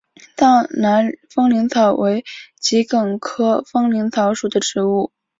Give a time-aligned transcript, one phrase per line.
[0.35, 2.25] 藏南风铃草为
[2.59, 5.11] 桔梗科风铃草属的植物。